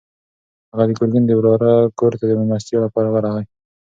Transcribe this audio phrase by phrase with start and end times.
[0.71, 3.43] هغه د ګرګین د وراره کور ته د مېلمستیا لپاره ورغی.